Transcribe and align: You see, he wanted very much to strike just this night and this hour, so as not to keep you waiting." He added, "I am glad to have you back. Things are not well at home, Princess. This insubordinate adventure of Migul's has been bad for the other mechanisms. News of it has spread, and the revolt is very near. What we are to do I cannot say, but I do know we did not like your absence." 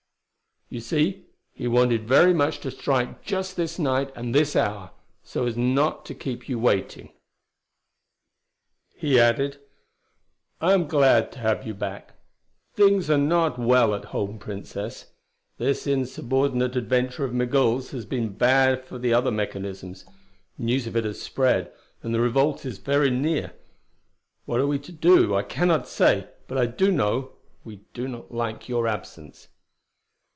You 0.73 0.79
see, 0.79 1.25
he 1.51 1.67
wanted 1.67 2.07
very 2.07 2.33
much 2.33 2.61
to 2.61 2.71
strike 2.71 3.23
just 3.23 3.57
this 3.57 3.77
night 3.77 4.09
and 4.15 4.33
this 4.33 4.55
hour, 4.55 4.91
so 5.21 5.45
as 5.45 5.57
not 5.57 6.05
to 6.05 6.15
keep 6.15 6.47
you 6.47 6.57
waiting." 6.57 7.11
He 8.95 9.19
added, 9.19 9.59
"I 10.61 10.71
am 10.73 10.87
glad 10.87 11.29
to 11.33 11.39
have 11.39 11.67
you 11.67 11.73
back. 11.73 12.13
Things 12.73 13.09
are 13.09 13.17
not 13.17 13.59
well 13.59 13.93
at 13.93 14.05
home, 14.15 14.39
Princess. 14.39 15.07
This 15.57 15.85
insubordinate 15.87 16.77
adventure 16.77 17.25
of 17.25 17.33
Migul's 17.33 17.91
has 17.91 18.05
been 18.05 18.37
bad 18.37 18.85
for 18.85 18.97
the 18.97 19.13
other 19.13 19.29
mechanisms. 19.29 20.05
News 20.57 20.87
of 20.87 20.95
it 20.95 21.03
has 21.03 21.21
spread, 21.21 21.69
and 22.01 22.15
the 22.15 22.21
revolt 22.21 22.65
is 22.65 22.77
very 22.77 23.09
near. 23.09 23.51
What 24.45 24.65
we 24.65 24.77
are 24.77 24.83
to 24.83 24.91
do 24.93 25.35
I 25.35 25.43
cannot 25.43 25.85
say, 25.85 26.29
but 26.47 26.57
I 26.57 26.65
do 26.65 26.93
know 26.93 27.31
we 27.65 27.81
did 27.93 28.09
not 28.11 28.33
like 28.33 28.69
your 28.69 28.87
absence." 28.87 29.49